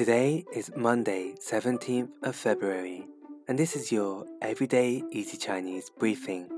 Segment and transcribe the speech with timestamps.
[0.00, 3.06] Today is Monday, 17th of February,
[3.46, 6.48] and this is your Everyday Easy Chinese briefing.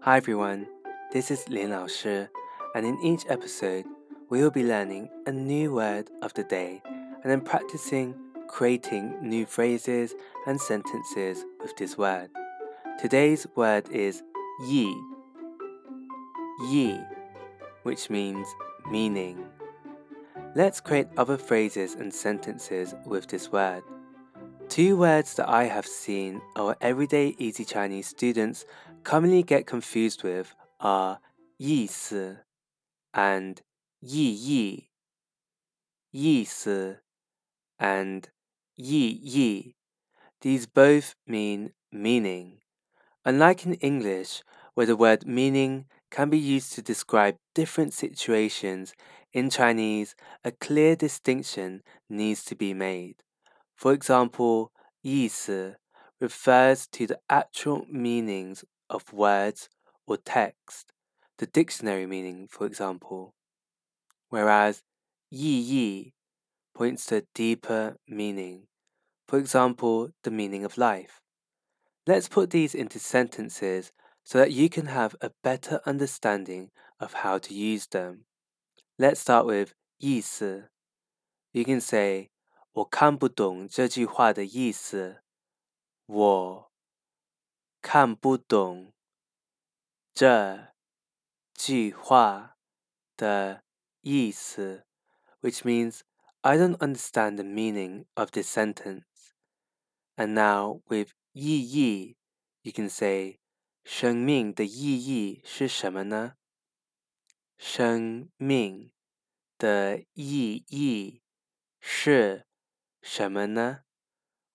[0.00, 0.66] Hi everyone,
[1.12, 2.28] this is Lin Lao Shi,
[2.74, 3.84] and in each episode,
[4.30, 8.14] we will be learning a new word of the day and then practicing
[8.48, 10.14] creating new phrases
[10.46, 12.30] and sentences with this word.
[12.98, 14.22] Today's word is
[14.66, 14.98] yi,
[16.70, 16.98] yi,
[17.82, 18.48] which means
[18.90, 19.44] meaning.
[20.55, 23.83] Let's create other phrases and sentences with this word.
[24.69, 28.65] Two words that I have seen our everyday easy Chinese students
[29.03, 31.19] commonly get confused with are
[31.59, 32.37] 意思
[33.13, 33.61] and
[34.01, 34.89] 意义,
[36.11, 37.01] 意思
[37.79, 38.29] and
[38.75, 39.75] 意义.
[40.41, 42.59] These both mean meaning.
[43.25, 44.43] Unlike in English,
[44.73, 48.93] where the word meaning can be used to describe different situations,
[49.31, 53.15] in Chinese, a clear distinction needs to be made.
[53.75, 54.71] For example,
[55.03, 55.77] 意思
[56.19, 59.69] refers to the actual meanings of words
[60.07, 60.93] or text,
[61.37, 63.33] the dictionary meaning, for example,
[64.29, 64.83] whereas
[65.29, 66.13] 意义
[66.73, 68.67] points to a deeper meaning,
[69.27, 71.21] for example, the meaning of life.
[72.05, 73.91] Let's put these into sentences
[74.23, 78.25] so that you can have a better understanding of how to use them.
[78.97, 80.69] Let's start with 意思.
[81.51, 82.31] You can say
[82.71, 85.23] 我看不懂这句话的意思。
[86.05, 86.71] 我
[87.81, 88.93] 看不懂
[90.13, 90.73] 这
[91.53, 92.57] 句话
[93.15, 93.63] 的
[94.01, 94.85] 意思,
[95.41, 96.01] which means
[96.41, 99.03] I don't understand the meaning of this sentence.
[100.15, 102.17] And now with 意义,
[102.61, 103.39] you can say
[103.83, 106.35] 生命的意义是什么呢？
[107.57, 108.91] 生命
[109.57, 111.21] 的意义
[111.79, 112.45] 是
[113.01, 113.83] 什么呢？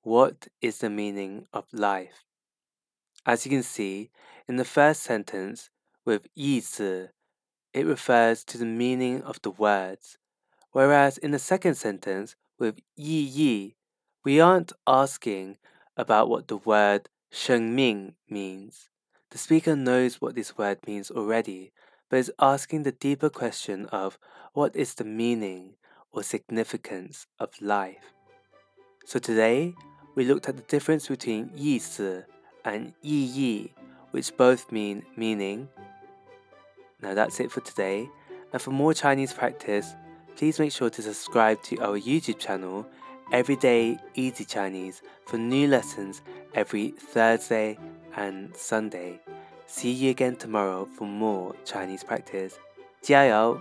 [0.02, 2.24] What is the meaning of life?
[3.24, 4.10] As you can see,
[4.46, 5.68] in the first sentence
[6.04, 7.12] with 意思,
[7.72, 10.16] it refers to the meaning of the words,
[10.72, 13.76] whereas in the second sentence with 意义,
[14.25, 15.59] we aren't asking
[15.94, 18.88] about what the word 生命 means.
[19.31, 21.72] The speaker knows what this word means already,
[22.12, 24.19] but is asking the deeper question of
[24.53, 25.75] what is the meaning
[26.12, 28.12] or significance of life.
[29.04, 29.75] So today,
[30.14, 32.25] we looked at the difference between 意思
[32.64, 33.70] and 意义,
[34.10, 35.69] which both mean meaning.
[37.00, 38.09] Now that's it for today,
[38.53, 39.94] and for more Chinese practice,
[40.36, 42.86] please make sure to subscribe to our YouTube channel,
[43.32, 46.22] Everyday Easy Chinese, for new lessons
[46.54, 47.78] every Thursday
[48.16, 49.20] and Sunday.
[49.75, 52.59] See you again tomorrow for more Chinese practice.
[53.01, 53.59] 加油！